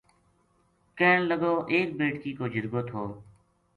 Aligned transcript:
کہن 0.97 1.27
لگو 1.29 1.53
ایک 1.73 1.87
بیٹکی 1.97 2.31
کو 2.37 2.45
جِرگو 2.53 2.81
تھو 2.89 3.03